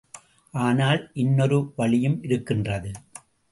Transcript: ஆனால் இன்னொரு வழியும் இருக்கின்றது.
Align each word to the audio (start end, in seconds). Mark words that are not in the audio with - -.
ஆனால் 0.53 1.11
இன்னொரு 1.13 1.73
வழியும் 1.75 2.17
இருக்கின்றது. 2.23 2.91